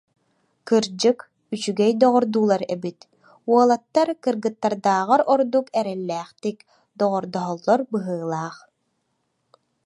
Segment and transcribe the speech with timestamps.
[0.67, 1.19] Кырдьык,
[1.53, 2.99] үчүгэй доҕордуулар эбит,
[3.51, 6.57] уолаттар кыргыттардааҕар ордук эрэллээхтик
[6.99, 8.57] доҕордоһоллор быһыылаах